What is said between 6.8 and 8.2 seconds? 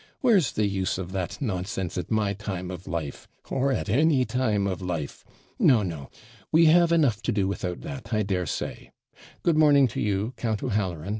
enough to do without that,